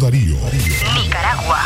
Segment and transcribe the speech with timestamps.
[0.00, 0.36] Darío.
[0.94, 1.58] Nicaragua.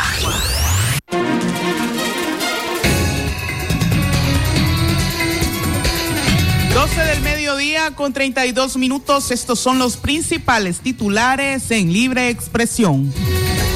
[6.97, 9.31] del mediodía con 32 minutos.
[9.31, 13.13] Estos son los principales titulares en libre expresión.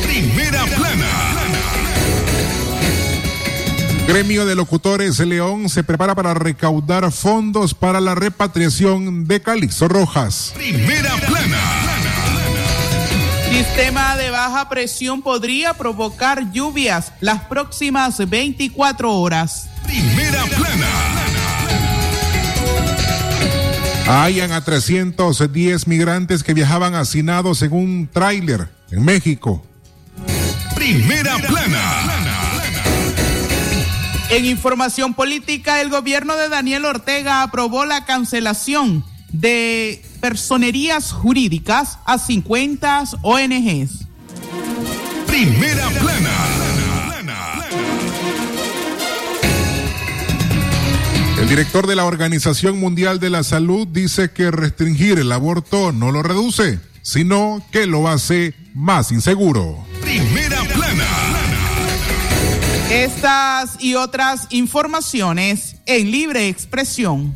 [0.04, 1.08] Primera plana.
[4.08, 10.54] Gremio de Locutores León se prepara para recaudar fondos para la repatriación de Calixto Rojas.
[10.56, 11.79] Primera plana.
[13.60, 19.68] Sistema de baja presión podría provocar lluvias las próximas 24 horas.
[19.84, 20.88] Primera plana.
[24.24, 29.62] Hayan a 310 migrantes que viajaban hacinados en un tráiler en México.
[30.74, 31.84] Primera plana.
[34.30, 42.18] En información política, el gobierno de Daniel Ortega aprobó la cancelación de personerías jurídicas a
[42.18, 44.06] 50 ONGs.
[45.28, 46.60] Primera plana.
[51.40, 56.12] El director de la Organización Mundial de la Salud dice que restringir el aborto no
[56.12, 59.78] lo reduce, sino que lo hace más inseguro.
[60.02, 61.08] Primera plana.
[62.92, 67.36] Estas y otras informaciones en libre expresión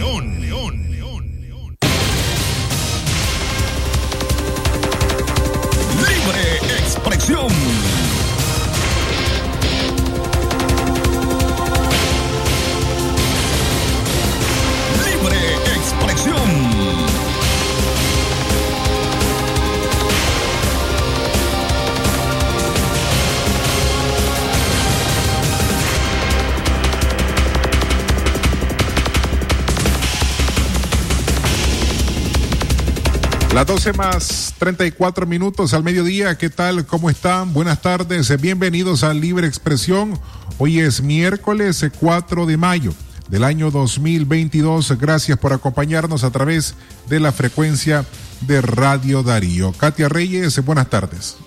[33.83, 36.37] 12 más 34 minutos al mediodía.
[36.37, 36.85] ¿Qué tal?
[36.85, 37.51] ¿Cómo están?
[37.51, 38.39] Buenas tardes.
[38.39, 40.19] Bienvenidos a Libre Expresión.
[40.59, 42.93] Hoy es miércoles 4 de mayo
[43.29, 44.99] del año 2022.
[44.99, 46.75] Gracias por acompañarnos a través
[47.09, 48.05] de la frecuencia
[48.41, 49.71] de Radio Darío.
[49.71, 51.37] Katia Reyes, buenas tardes.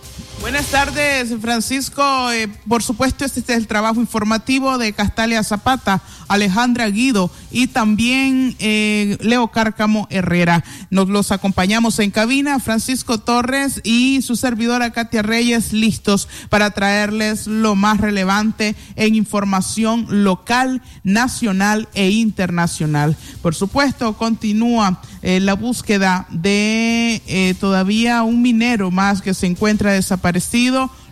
[0.45, 2.31] Buenas tardes, Francisco.
[2.31, 8.55] Eh, por supuesto, este es el trabajo informativo de Castalia Zapata, Alejandra Guido y también
[8.59, 10.63] eh, Leo Cárcamo Herrera.
[10.91, 17.47] Nos los acompañamos en cabina, Francisco Torres y su servidora Katia Reyes, listos para traerles
[17.47, 23.17] lo más relevante en información local, nacional e internacional.
[23.41, 30.34] Por supuesto, continúa eh, la búsqueda de todavía un minero más que se encuentra desaparecido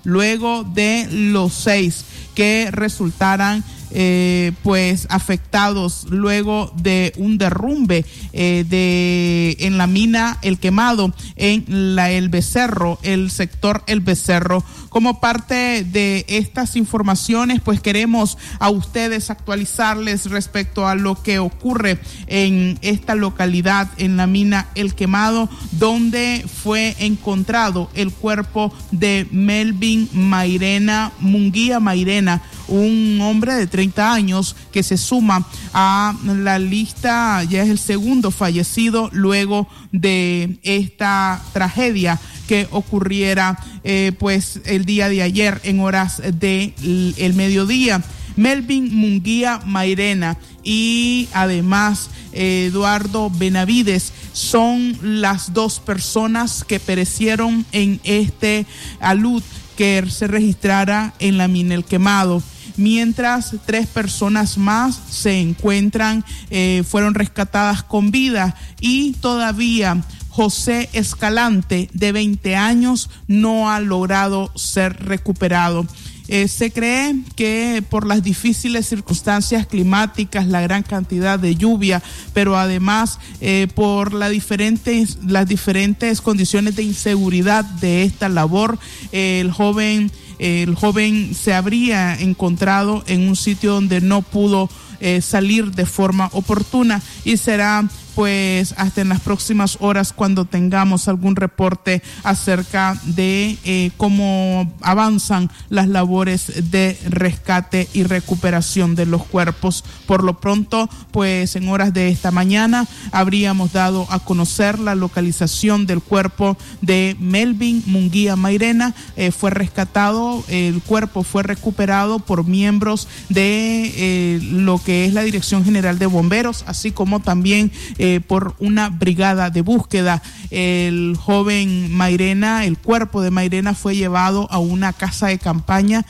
[0.05, 3.63] luego de los seis que resultaran
[3.95, 11.95] eh, pues afectados luego de un derrumbe eh, de en la mina El Quemado en
[11.95, 14.65] la El Becerro, el sector El Becerro.
[14.89, 21.99] Como parte de estas informaciones, pues queremos a ustedes actualizarles respecto a lo que ocurre
[22.27, 30.09] en esta localidad, en la mina El Quemado, donde fue encontrado el cuerpo de Melvin
[30.13, 37.63] Mairena, Munguía Mairena, un hombre de 30 años que se suma a la lista, ya
[37.63, 45.23] es el segundo fallecido luego de esta tragedia que ocurriera eh, pues el día de
[45.23, 46.75] ayer en horas de
[47.17, 48.03] el mediodía.
[48.37, 58.67] Melvin Munguía Mairena y además Eduardo Benavides son las dos personas que perecieron en este
[59.01, 59.43] alud
[59.77, 62.43] que se registrara en la mina El Quemado
[62.77, 71.91] mientras tres personas más se encuentran, eh, fueron rescatadas con vida y todavía José Escalante,
[71.93, 75.87] de 20 años, no ha logrado ser recuperado.
[76.29, 82.03] Eh, se cree que por las difíciles circunstancias climáticas, la gran cantidad de lluvia,
[82.33, 88.79] pero además eh, por la diferentes, las diferentes condiciones de inseguridad de esta labor,
[89.11, 90.11] el joven
[90.43, 94.69] el joven se habría encontrado en un sitio donde no pudo
[94.99, 101.09] eh, salir de forma oportuna y será pues hasta en las próximas horas cuando tengamos
[101.09, 109.25] algún reporte acerca de eh, cómo avanzan las labores de rescate y recuperación de los
[109.25, 109.85] cuerpos.
[110.07, 115.87] Por lo pronto, pues en horas de esta mañana habríamos dado a conocer la localización
[115.87, 118.95] del cuerpo de Melvin Munguía Mairena.
[119.17, 125.23] Eh, fue rescatado, el cuerpo fue recuperado por miembros de eh, lo que es la
[125.23, 127.73] Dirección General de Bomberos, así como también
[128.05, 130.21] eh, por una brigada de búsqueda.
[130.51, 136.05] El joven Mairena, el cuerpo de Mairena fue llevado a una casa de campaña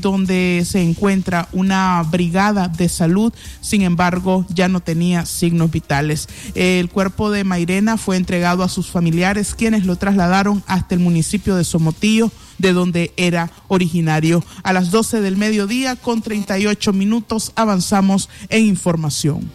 [0.00, 6.28] donde se encuentra una brigada de salud, sin embargo ya no tenía signos vitales.
[6.54, 11.56] El cuerpo de Mairena fue entregado a sus familiares, quienes lo trasladaron hasta el municipio
[11.56, 14.44] de Somotillo de donde era originario.
[14.62, 19.50] A las 12 del mediodía, con 38 minutos, avanzamos en información.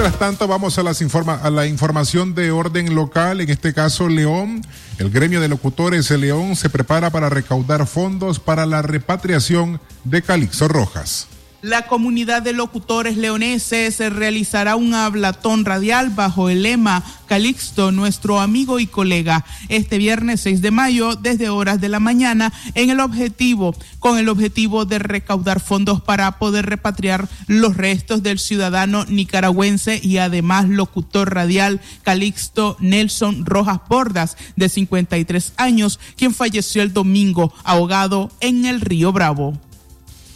[0.00, 4.08] Mientras tanto, vamos a, las informa a la información de orden local, en este caso
[4.08, 4.62] León.
[4.96, 10.22] El gremio de locutores de León se prepara para recaudar fondos para la repatriación de
[10.22, 11.26] Calixto Rojas.
[11.62, 18.80] La comunidad de locutores leoneses realizará un hablatón radial bajo el lema Calixto, nuestro amigo
[18.80, 23.74] y colega, este viernes 6 de mayo desde horas de la mañana en el objetivo,
[23.98, 30.16] con el objetivo de recaudar fondos para poder repatriar los restos del ciudadano nicaragüense y
[30.16, 38.30] además locutor radial Calixto Nelson Rojas Bordas, de 53 años, quien falleció el domingo ahogado
[38.40, 39.60] en el río Bravo.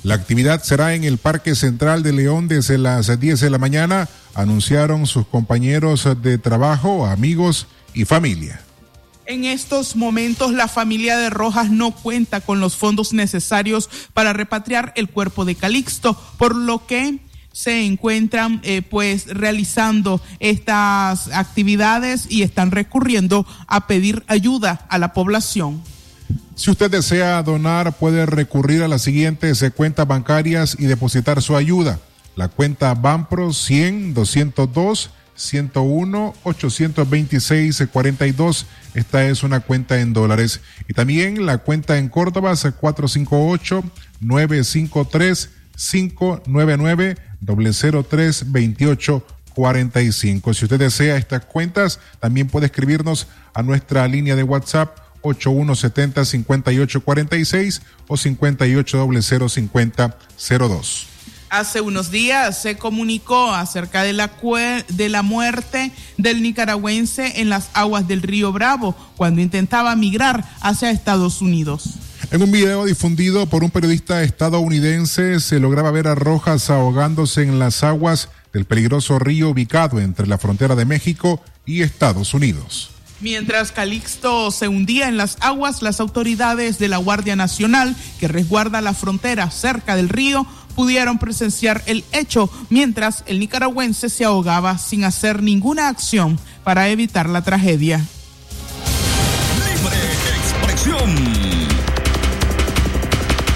[0.04, 4.06] La actividad será en el Parque Central de León desde las 10 de la mañana,
[4.34, 8.60] anunciaron sus compañeros de trabajo, amigos y familia.
[9.24, 14.92] En estos momentos la familia de Rojas no cuenta con los fondos necesarios para repatriar
[14.94, 17.20] el cuerpo de Calixto, por lo que
[17.52, 25.14] se encuentran eh, pues realizando estas actividades y están recurriendo a pedir ayuda a la
[25.14, 25.82] población.
[26.54, 31.98] Si usted desea donar, puede recurrir a las siguientes cuentas bancarias y depositar su ayuda.
[32.36, 38.66] La cuenta Banpro 100 202 101 826 42.
[38.94, 40.60] Esta es una cuenta en dólares.
[40.88, 43.82] Y también la cuenta en Córdoba 458
[44.20, 47.16] 953 599
[48.08, 50.54] 003 28 45.
[50.54, 58.14] Si usted desea estas cuentas, también puede escribirnos a nuestra línea de WhatsApp 8170-5846 o
[58.14, 61.06] 5800-5002.
[61.50, 64.32] Hace unos días se comunicó acerca de la,
[64.88, 70.90] de la muerte del nicaragüense en las aguas del río Bravo cuando intentaba migrar hacia
[70.90, 71.90] Estados Unidos.
[72.32, 77.60] En un video difundido por un periodista estadounidense se lograba ver a Rojas ahogándose en
[77.60, 82.93] las aguas del peligroso río ubicado entre la frontera de México y Estados Unidos.
[83.20, 88.80] Mientras Calixto se hundía en las aguas, las autoridades de la Guardia Nacional, que resguarda
[88.80, 95.04] la frontera cerca del río, pudieron presenciar el hecho mientras el nicaragüense se ahogaba sin
[95.04, 98.04] hacer ninguna acción para evitar la tragedia.
[99.58, 99.96] Libre
[100.36, 101.34] expresión.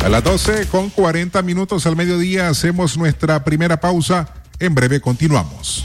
[0.05, 4.29] A las 12 con 40 minutos al mediodía hacemos nuestra primera pausa.
[4.61, 5.85] En breve continuamos.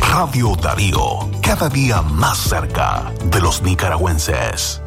[0.00, 4.82] Radio Darío, cada día más cerca de los nicaragüenses.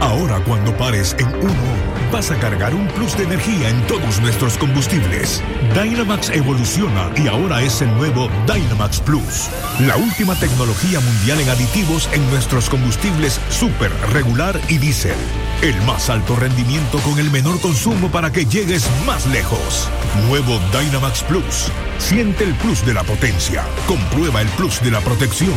[0.00, 4.56] Ahora cuando pares en uno, vas a cargar un plus de energía en todos nuestros
[4.56, 5.42] combustibles.
[5.74, 9.48] Dynamax evoluciona y ahora es el nuevo Dynamax Plus.
[9.80, 15.16] La última tecnología mundial en aditivos en nuestros combustibles super, regular y diésel
[15.62, 19.90] El más alto rendimiento con el menor consumo para que llegues más lejos.
[20.26, 21.70] Nuevo Dynamax Plus.
[21.98, 23.66] Siente el plus de la potencia.
[23.86, 25.52] Comprueba el plus de la protección.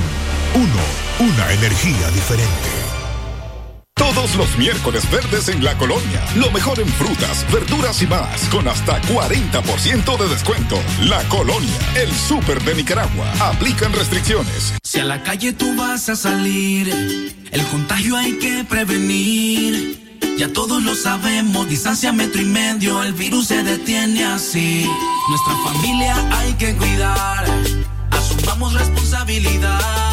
[0.55, 2.92] Uno, una energía diferente.
[4.13, 6.23] Todos los miércoles verdes en la colonia.
[6.35, 10.75] Lo mejor en frutas, verduras y más, con hasta 40% de descuento.
[11.01, 13.25] La colonia, el súper de Nicaragua.
[13.39, 14.73] Aplican restricciones.
[14.83, 16.89] Si a la calle tú vas a salir,
[17.51, 20.19] el contagio hay que prevenir.
[20.37, 24.87] Ya todos lo sabemos, distancia metro y medio, el virus se detiene así.
[25.29, 27.45] Nuestra familia hay que cuidar,
[28.11, 30.12] asumamos responsabilidad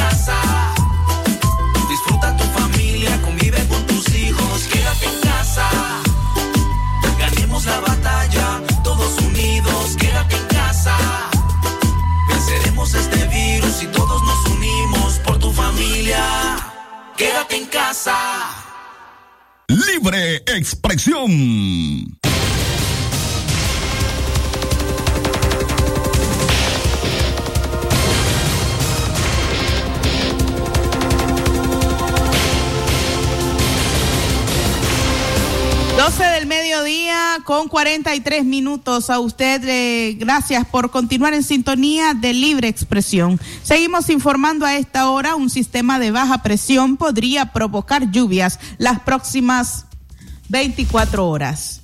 [20.31, 22.17] Libre expresión.
[35.97, 39.09] 12 del mediodía con 43 minutos.
[39.09, 43.37] A usted, eh, gracias por continuar en sintonía de libre expresión.
[43.63, 49.87] Seguimos informando a esta hora, un sistema de baja presión podría provocar lluvias las próximas
[50.51, 51.79] 24 horas.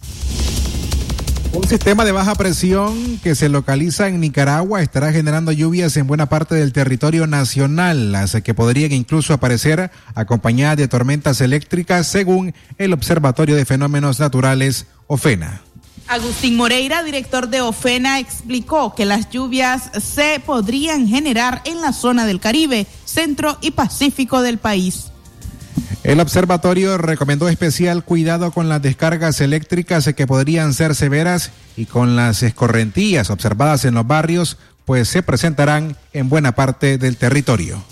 [1.53, 6.27] Un sistema de baja presión que se localiza en Nicaragua estará generando lluvias en buena
[6.27, 12.91] parte del territorio nacional, las que podrían incluso aparecer acompañadas de tormentas eléctricas, según el
[12.91, 15.61] Observatorio de Fenómenos Naturales, OFENA.
[16.09, 22.25] Agustín Moreira, director de OFENA, explicó que las lluvias se podrían generar en la zona
[22.25, 25.11] del Caribe, centro y pacífico del país.
[26.03, 32.15] El observatorio recomendó especial cuidado con las descargas eléctricas que podrían ser severas y con
[32.15, 37.83] las escorrentías observadas en los barrios, pues se presentarán en buena parte del territorio.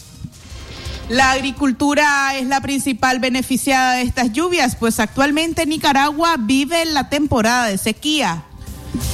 [1.09, 7.67] La agricultura es la principal beneficiada de estas lluvias, pues actualmente Nicaragua vive la temporada
[7.67, 8.43] de sequía.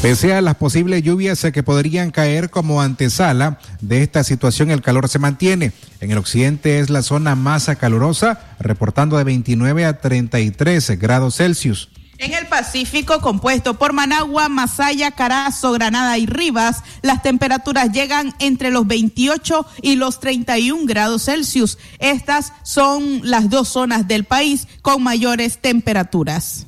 [0.01, 5.07] Pese a las posibles lluvias que podrían caer como antesala de esta situación, el calor
[5.09, 5.73] se mantiene.
[5.99, 11.89] En el occidente es la zona más calurosa, reportando de 29 a 33 grados Celsius.
[12.17, 18.69] En el Pacífico, compuesto por Managua, Masaya, Carazo, Granada y Rivas, las temperaturas llegan entre
[18.69, 21.79] los 28 y los 31 grados Celsius.
[21.97, 26.67] Estas son las dos zonas del país con mayores temperaturas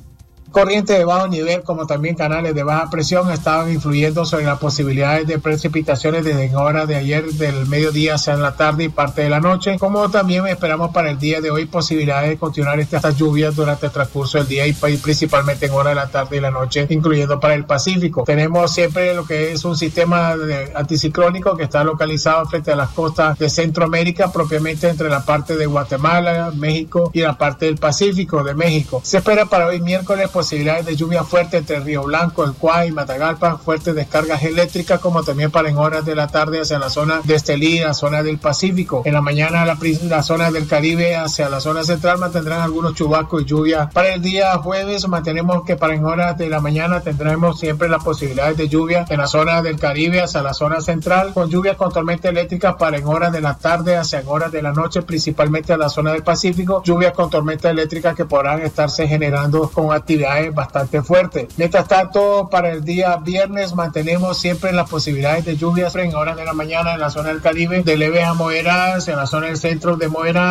[0.54, 5.26] corrientes de bajo nivel como también canales de baja presión estaban influyendo sobre las posibilidades
[5.26, 9.40] de precipitaciones desde horas de ayer del mediodía hacia la tarde y parte de la
[9.40, 13.86] noche, como también esperamos para el día de hoy posibilidades de continuar estas lluvias durante
[13.86, 17.40] el transcurso del día y principalmente en horas de la tarde y la noche, incluyendo
[17.40, 18.22] para el Pacífico.
[18.24, 20.36] Tenemos siempre lo que es un sistema
[20.76, 25.66] anticiclónico que está localizado frente a las costas de Centroamérica, propiamente entre la parte de
[25.66, 29.00] Guatemala, México y la parte del Pacífico de México.
[29.02, 33.56] Se espera para hoy miércoles posibilidades de lluvia fuerte entre Río Blanco, El Cuay, Matagalpa,
[33.56, 37.34] fuertes descargas eléctricas, como también para en horas de la tarde hacia la zona de
[37.34, 39.00] Estelí, la zona del Pacífico.
[39.06, 43.40] En la mañana la, la zona del Caribe hacia la zona central mantendrán algunos chubascos
[43.40, 43.88] y lluvia.
[43.88, 48.04] Para el día jueves mantenemos que para en horas de la mañana tendremos siempre las
[48.04, 51.90] posibilidades de lluvia en la zona del Caribe hacia la zona central, con lluvias con
[51.90, 55.72] tormenta eléctrica para en horas de la tarde hacia en horas de la noche, principalmente
[55.72, 60.33] a la zona del Pacífico, lluvias con tormenta eléctrica que podrán estarse generando con actividad
[60.52, 61.48] bastante fuerte.
[61.56, 66.44] Mientras tanto, para el día viernes mantenemos siempre las posibilidades de lluvias en horas de
[66.44, 69.56] la mañana en la zona del Caribe, de leves a moderadas, en la zona del
[69.56, 70.06] centro de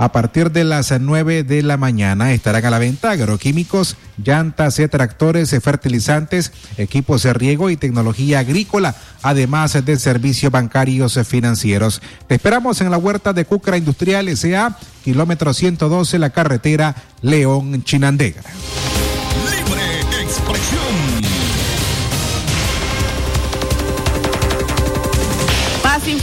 [0.00, 5.54] a partir de las 9 de la mañana estarán a la venta agroquímicos, llantas, tractores,
[5.62, 12.00] fertilizantes, equipos de riego y tecnología agrícola, además de servicios bancarios financieros.
[12.26, 18.40] Te esperamos en la huerta de Cucra Industrial S.A., kilómetro 112, la carretera León-Chinandega.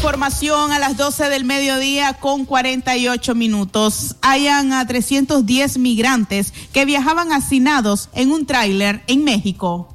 [0.08, 4.16] Información a las 12 del mediodía con 48 minutos.
[4.22, 9.94] Hayan a 310 migrantes que viajaban hacinados en un tráiler en México.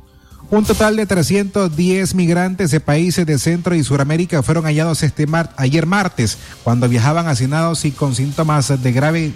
[0.51, 5.27] Un total de 310 migrantes de países de Centro y Suramérica fueron hallados este
[5.57, 9.33] ayer martes cuando viajaban hacinados y con síntomas de grave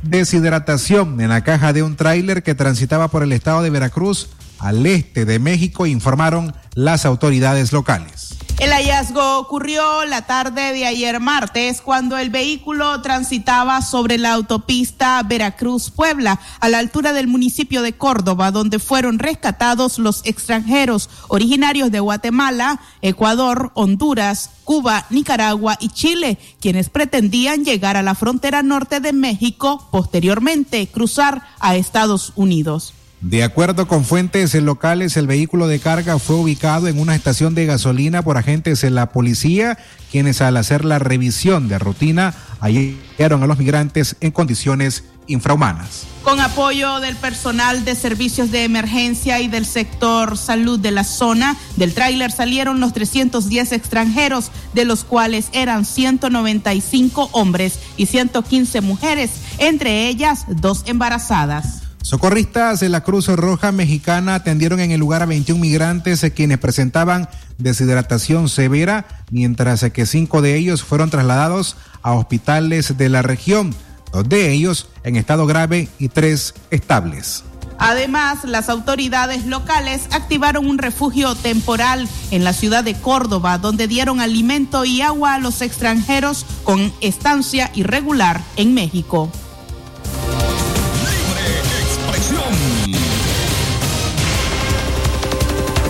[0.00, 4.86] deshidratación en la caja de un tráiler que transitaba por el estado de Veracruz al
[4.86, 8.34] este de México, informaron las autoridades locales.
[8.60, 15.20] El hallazgo ocurrió la tarde de ayer martes cuando el vehículo transitaba sobre la autopista
[15.24, 21.98] Veracruz-Puebla a la altura del municipio de Córdoba, donde fueron rescatados los extranjeros originarios de
[21.98, 29.12] Guatemala, Ecuador, Honduras, Cuba, Nicaragua y Chile, quienes pretendían llegar a la frontera norte de
[29.12, 32.94] México, posteriormente cruzar a Estados Unidos.
[33.24, 37.64] De acuerdo con fuentes locales, el vehículo de carga fue ubicado en una estación de
[37.64, 39.78] gasolina por agentes de la policía,
[40.12, 46.04] quienes al hacer la revisión de rutina hallaron a los migrantes en condiciones infrahumanas.
[46.22, 51.56] Con apoyo del personal de servicios de emergencia y del sector salud de la zona,
[51.76, 59.30] del tráiler salieron los 310 extranjeros, de los cuales eran 195 hombres y 115 mujeres,
[59.56, 61.83] entre ellas dos embarazadas.
[62.04, 66.58] Socorristas de la Cruz Roja Mexicana atendieron en el lugar a 21 migrantes eh, quienes
[66.58, 73.22] presentaban deshidratación severa, mientras eh, que cinco de ellos fueron trasladados a hospitales de la
[73.22, 73.74] región,
[74.12, 77.42] dos de ellos en estado grave y tres estables.
[77.78, 84.20] Además, las autoridades locales activaron un refugio temporal en la ciudad de Córdoba, donde dieron
[84.20, 89.32] alimento y agua a los extranjeros con estancia irregular en México.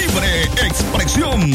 [0.00, 1.52] Libre expresión.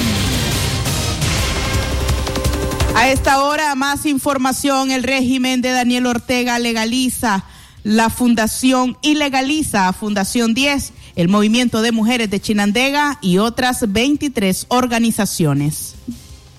[2.96, 4.92] A esta hora, más información.
[4.92, 7.44] El régimen de Daniel Ortega legaliza
[7.84, 13.92] la fundación y legaliza a Fundación 10, el movimiento de mujeres de Chinandega y otras
[13.92, 15.96] 23 organizaciones.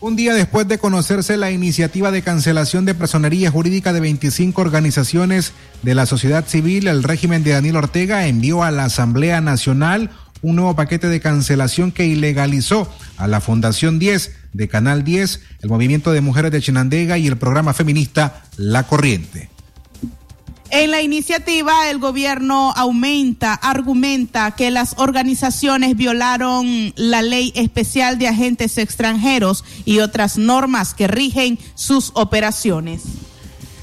[0.00, 5.52] Un día después de conocerse la iniciativa de cancelación de personería jurídica de 25 organizaciones
[5.82, 10.10] de la sociedad civil, el régimen de Daniel Ortega envió a la Asamblea Nacional
[10.40, 15.68] un nuevo paquete de cancelación que ilegalizó a la Fundación 10 de Canal 10, el
[15.68, 19.50] Movimiento de Mujeres de Chinandega y el programa feminista La Corriente.
[20.72, 28.28] En la iniciativa, el gobierno aumenta, argumenta que las organizaciones violaron la ley especial de
[28.28, 33.02] agentes extranjeros y otras normas que rigen sus operaciones.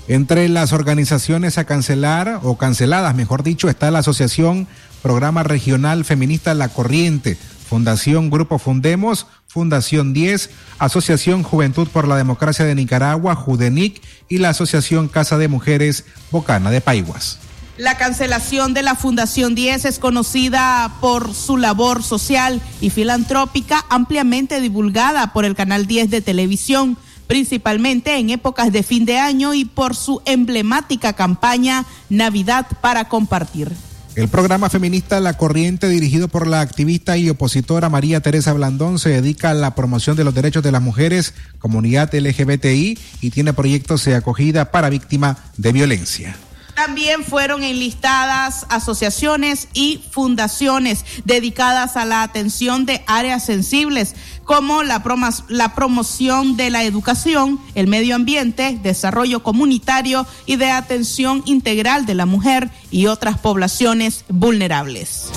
[0.07, 4.65] Entre las organizaciones a cancelar o canceladas, mejor dicho, está la Asociación
[5.01, 7.37] Programa Regional Feminista La Corriente,
[7.69, 14.49] Fundación Grupo Fundemos, Fundación 10, Asociación Juventud por la Democracia de Nicaragua, Judenic y la
[14.49, 17.39] Asociación Casa de Mujeres Bocana de Paiguas.
[17.75, 24.61] La cancelación de la Fundación 10 es conocida por su labor social y filantrópica ampliamente
[24.61, 29.65] divulgada por el Canal 10 de televisión, principalmente en épocas de fin de año y
[29.65, 33.71] por su emblemática campaña Navidad para compartir.
[34.17, 39.09] El programa feminista La Corriente, dirigido por la activista y opositora María Teresa Blandón, se
[39.09, 44.03] dedica a la promoción de los derechos de las mujeres, comunidad LGBTI y tiene proyectos
[44.05, 46.35] de acogida para víctimas de violencia.
[46.77, 55.03] También fueron enlistadas asociaciones y fundaciones dedicadas a la atención de áreas sensibles, como la,
[55.47, 62.13] la, promoción de la educación, el medio ambiente, desarrollo comunitario y de atención integral de
[62.13, 65.31] la mujer y otras poblaciones vulnerables.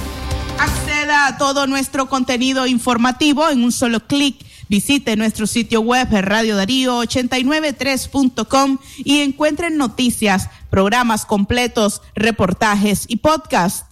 [0.57, 4.37] Acceda a todo nuestro contenido informativo en un solo clic.
[4.69, 13.90] Visite nuestro sitio web Radio Darío 893.com y encuentren noticias, programas completos, reportajes y podcasts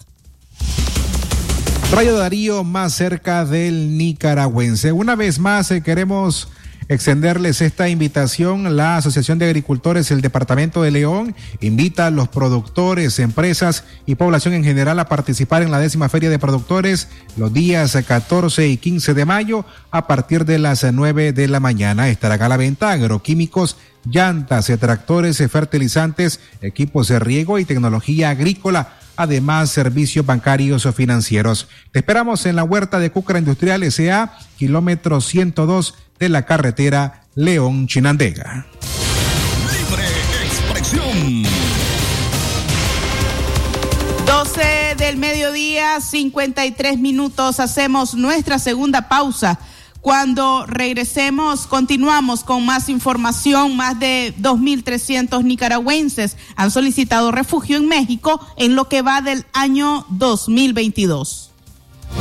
[1.92, 4.92] Radio Darío más cerca del nicaragüense.
[4.92, 6.48] Una vez más eh, queremos
[6.88, 8.76] extenderles esta invitación.
[8.76, 14.54] La Asociación de Agricultores del Departamento de León invita a los productores, empresas y población
[14.54, 19.12] en general a participar en la décima Feria de Productores los días 14 y 15
[19.12, 22.08] de mayo a partir de las 9 de la mañana.
[22.08, 29.70] Estará a la venta agroquímicos, llantas, tractores, fertilizantes, equipos de riego y tecnología agrícola además
[29.70, 31.68] servicios bancarios o financieros.
[31.92, 37.86] Te esperamos en la huerta de Cúcara Industrial S.A., kilómetro 102 de la carretera León
[37.86, 38.66] Chinandega.
[39.72, 40.04] Libre
[40.44, 41.44] expresión.
[44.26, 47.60] 12 del mediodía, 53 minutos.
[47.60, 49.58] Hacemos nuestra segunda pausa.
[50.00, 53.76] Cuando regresemos, continuamos con más información.
[53.76, 60.06] Más de 2.300 nicaragüenses han solicitado refugio en México en lo que va del año
[60.08, 61.50] 2022.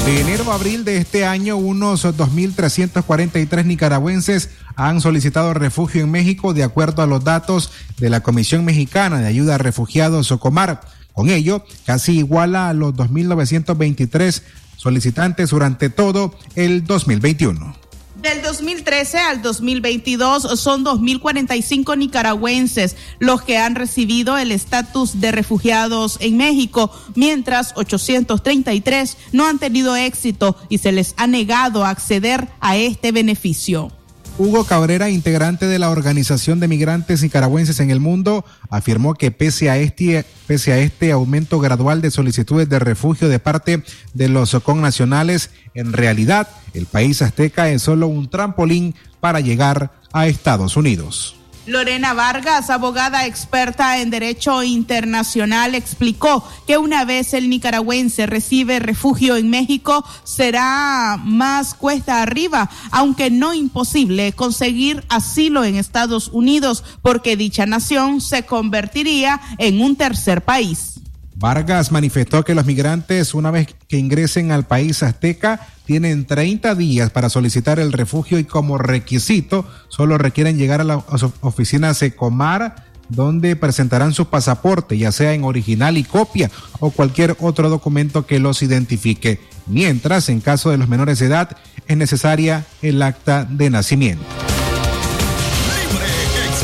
[0.06, 6.54] De enero a abril de este año, unos 2.343 nicaragüenses han solicitado refugio en México
[6.54, 10.82] de acuerdo a los datos de la Comisión Mexicana de Ayuda a Refugiados Socomar.
[11.14, 14.42] Con ello, casi iguala a los 2.923
[14.80, 17.76] solicitantes durante todo el 2021.
[18.16, 26.18] Del 2013 al 2022 son 2.045 nicaragüenses los que han recibido el estatus de refugiados
[26.20, 32.76] en México, mientras 833 no han tenido éxito y se les ha negado acceder a
[32.76, 33.92] este beneficio.
[34.40, 39.70] Hugo Cabrera, integrante de la Organización de Migrantes Nicaragüenses en el Mundo, afirmó que pese
[39.70, 44.58] a este, pese a este aumento gradual de solicitudes de refugio de parte de los
[44.64, 51.39] connacionales, en realidad el país azteca es solo un trampolín para llegar a Estados Unidos.
[51.70, 59.36] Lorena Vargas, abogada experta en derecho internacional, explicó que una vez el nicaragüense recibe refugio
[59.38, 67.38] en México, será más cuesta arriba, aunque no imposible, conseguir asilo en Estados Unidos, porque
[67.38, 70.99] dicha nación se convertiría en un tercer país.
[71.40, 77.12] Vargas manifestó que los migrantes, una vez que ingresen al país azteca, tienen 30 días
[77.12, 80.98] para solicitar el refugio y como requisito solo requieren llegar a la
[81.40, 87.70] oficina Secomar donde presentarán su pasaporte, ya sea en original y copia o cualquier otro
[87.70, 91.56] documento que los identifique, mientras en caso de los menores de edad
[91.88, 94.26] es necesaria el acta de nacimiento.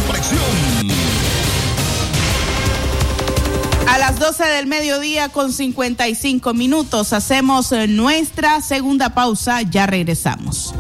[0.10, 0.65] A
[4.20, 10.74] las 12 del mediodía con 55 minutos hacemos eh, nuestra segunda pausa, ya regresamos.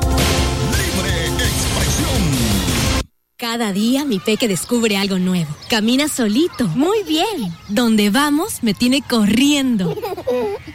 [3.38, 5.54] Cada día mi peque descubre algo nuevo.
[5.69, 6.67] Camina solito.
[6.69, 7.54] Muy bien.
[7.67, 9.93] Donde vamos me tiene corriendo.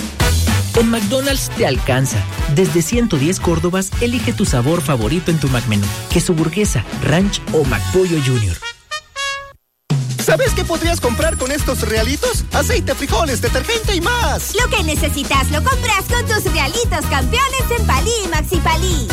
[0.77, 2.17] En McDonald's te alcanza.
[2.55, 5.85] Desde 110 Córdobas, elige tu sabor favorito en tu McMenú.
[6.09, 8.57] Queso burguesa, ranch o McPollo Junior.
[10.23, 12.45] ¿Sabes qué podrías comprar con estos realitos?
[12.53, 14.53] Aceite, frijoles, detergente y más.
[14.55, 19.07] Lo que necesitas lo compras con tus realitos campeones en Palí y Maxi Palí.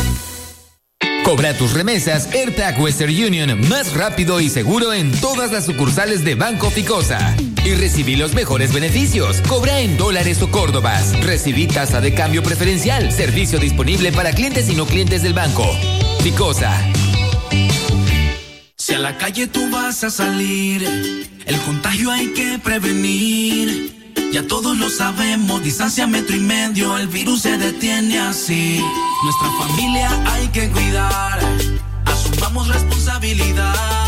[1.25, 6.35] Cobra tus remesas AirTag Western Union más rápido y seguro en todas las sucursales de
[6.35, 7.35] Banco Ficosa.
[7.69, 9.43] Y recibí los mejores beneficios.
[9.43, 11.13] Cobra en dólares o córdobas.
[11.21, 13.13] Recibí tasa de cambio preferencial.
[13.13, 15.67] Servicio disponible para clientes y no clientes del banco.
[16.23, 16.75] Ficosa.
[18.75, 20.83] Si a la calle tú vas a salir,
[21.45, 24.15] el contagio hay que prevenir.
[24.33, 28.83] Ya todos lo sabemos, distancia metro y medio, el virus se detiene así.
[29.25, 31.39] Nuestra familia hay que cuidar,
[32.07, 34.08] asumamos responsabilidad.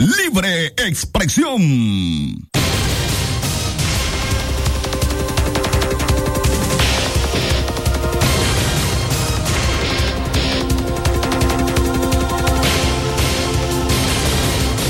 [0.00, 1.58] Libre expresión.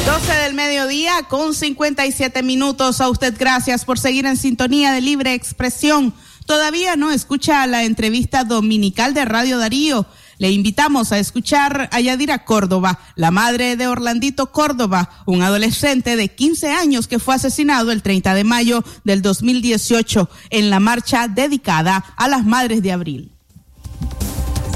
[0.04, 3.00] 12 del mediodía con 57 minutos.
[3.00, 6.12] A usted gracias por seguir en sintonía de libre expresión.
[6.44, 10.06] Todavía no escucha la entrevista dominical de Radio Darío.
[10.38, 16.28] Le invitamos a escuchar a Yadira Córdoba, la madre de Orlandito Córdoba, un adolescente de
[16.28, 22.04] 15 años que fue asesinado el 30 de mayo del 2018 en la marcha dedicada
[22.16, 23.32] a las madres de abril.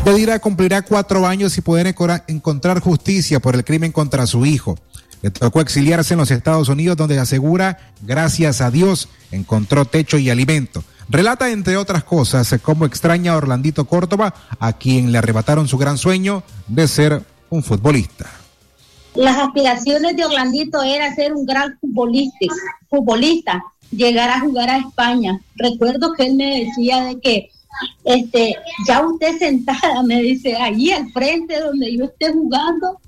[0.05, 1.95] Yadira cumplirá cuatro años y poder
[2.27, 4.77] encontrar justicia por el crimen contra su hijo.
[5.23, 10.29] Le tocó exiliarse en los Estados Unidos donde asegura, gracias a Dios, encontró techo y
[10.29, 10.83] alimento.
[11.13, 15.99] Relata, entre otras cosas, cómo extraña a Orlandito Córdoba, a quien le arrebataron su gran
[15.99, 18.31] sueño de ser un futbolista.
[19.15, 22.47] Las aspiraciones de Orlandito era ser un gran futbolista,
[22.89, 25.39] futbolista, llegar a jugar a España.
[25.57, 27.51] Recuerdo que él me decía de que
[28.05, 28.57] este,
[28.89, 32.99] ya usted sentada, me dice, allí al frente donde yo esté jugando,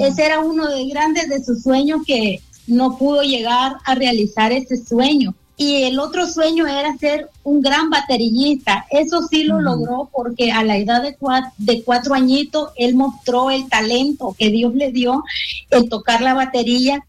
[0.00, 4.84] ese era uno de grandes de sus sueños que no pudo llegar a realizar ese
[4.84, 5.36] sueño.
[5.64, 8.84] Y el otro sueño era ser un gran baterillista.
[8.90, 13.48] Eso sí lo logró porque a la edad de cuatro, de cuatro añitos él mostró
[13.48, 15.22] el talento que Dios le dio
[15.70, 17.06] en tocar la batería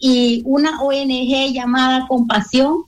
[0.00, 2.78] y una ONG llamada Compasión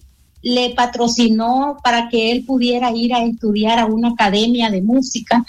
[0.42, 5.44] le patrocinó para que él pudiera ir a estudiar a una academia de música.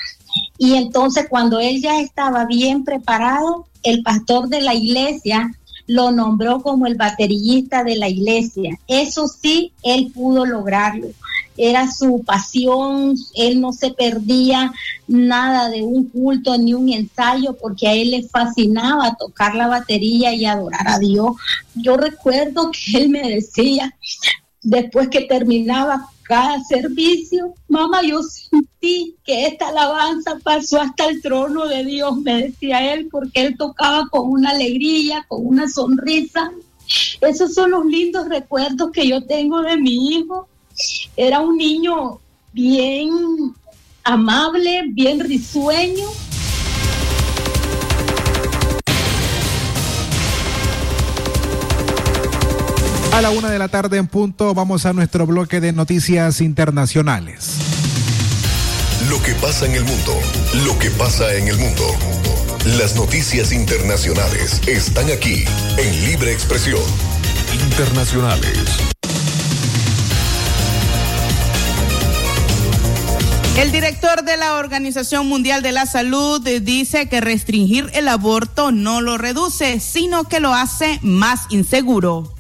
[0.59, 5.55] Y entonces cuando él ya estaba bien preparado, el pastor de la iglesia
[5.87, 8.79] lo nombró como el baterillista de la iglesia.
[8.87, 11.07] Eso sí, él pudo lograrlo.
[11.57, 14.73] Era su pasión, él no se perdía
[15.07, 20.33] nada de un culto ni un ensayo porque a él le fascinaba tocar la batería
[20.33, 21.35] y adorar a Dios.
[21.75, 23.95] Yo recuerdo que él me decía,
[24.61, 31.67] después que terminaba cada servicio, mamá, yo sentí que esta alabanza pasó hasta el trono
[31.67, 36.51] de Dios, me decía él, porque él tocaba con una alegría, con una sonrisa.
[37.21, 40.47] Esos son los lindos recuerdos que yo tengo de mi hijo.
[41.15, 42.19] Era un niño
[42.51, 43.11] bien
[44.03, 46.07] amable, bien risueño.
[53.15, 57.53] A la una de la tarde en punto vamos a nuestro bloque de noticias internacionales.
[59.09, 60.19] Lo que pasa en el mundo,
[60.65, 61.83] lo que pasa en el mundo.
[62.77, 65.45] Las noticias internacionales están aquí
[65.77, 66.81] en Libre Expresión.
[67.69, 68.59] Internacionales.
[73.57, 78.99] El director de la Organización Mundial de la Salud dice que restringir el aborto no
[78.99, 82.34] lo reduce, sino que lo hace más inseguro.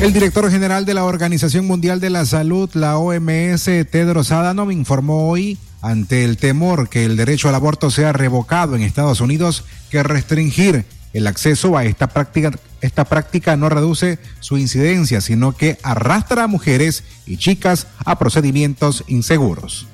[0.00, 5.28] El director general de la Organización Mundial de la Salud, la OMS, Tedros Adhanom, informó
[5.28, 10.02] hoy ante el temor que el derecho al aborto sea revocado en Estados Unidos que
[10.02, 16.44] restringir el acceso a esta práctica, esta práctica no reduce su incidencia, sino que arrastra
[16.44, 19.86] a mujeres y chicas a procedimientos inseguros.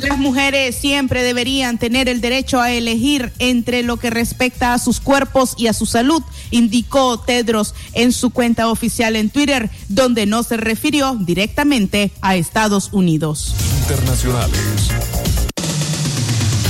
[0.00, 5.00] Las mujeres siempre deberían tener el derecho a elegir entre lo que respecta a sus
[5.00, 10.42] cuerpos y a su salud, indicó Tedros en su cuenta oficial en Twitter, donde no
[10.44, 13.54] se refirió directamente a Estados Unidos.
[13.82, 14.60] Internacionales.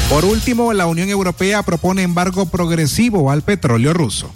[0.08, 4.32] Por último, la Unión Europea propone embargo progresivo al petróleo ruso.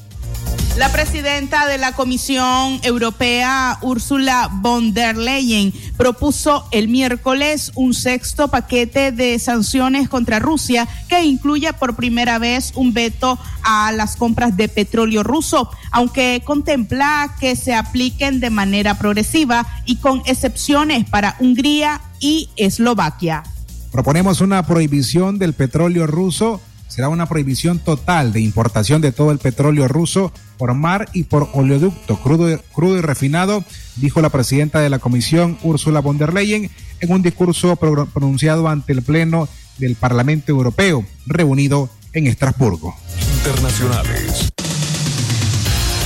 [0.77, 8.49] La presidenta de la Comisión Europea, Ursula von der Leyen, propuso el miércoles un sexto
[8.49, 14.57] paquete de sanciones contra Rusia que incluya por primera vez un veto a las compras
[14.57, 21.37] de petróleo ruso, aunque contempla que se apliquen de manera progresiva y con excepciones para
[21.39, 23.43] Hungría y Eslovaquia.
[23.91, 26.63] Proponemos una prohibición del petróleo ruso.
[26.93, 31.49] Será una prohibición total de importación de todo el petróleo ruso por mar y por
[31.55, 33.65] oleoducto crudo, crudo y refinado,
[33.97, 38.93] dijo la presidenta de la Comisión, Ursula von der Leyen, en un discurso pronunciado ante
[38.93, 42.95] el Pleno del Parlamento Europeo, reunido en Estrasburgo.
[43.39, 44.53] Internacionales.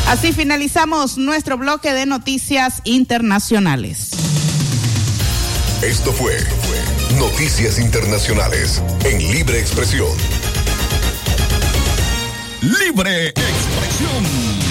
[0.07, 4.11] Así finalizamos nuestro bloque de noticias internacionales.
[5.83, 6.37] Esto fue
[7.19, 10.07] Noticias Internacionales en Libre Expresión.
[12.67, 14.66] Libre Expresión.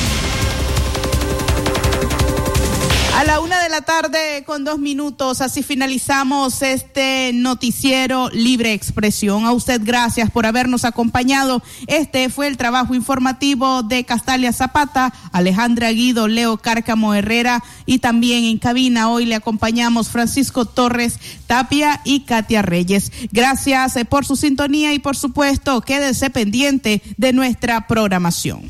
[3.26, 9.46] La una de la tarde con dos minutos, así finalizamos este noticiero Libre Expresión.
[9.46, 11.64] A usted gracias por habernos acompañado.
[11.88, 18.44] Este fue el trabajo informativo de Castalia Zapata, Alejandra Guido, Leo Cárcamo Herrera y también
[18.44, 23.12] en cabina hoy le acompañamos Francisco Torres Tapia y Katia Reyes.
[23.32, 28.70] Gracias eh, por su sintonía y por supuesto quédese pendiente de nuestra programación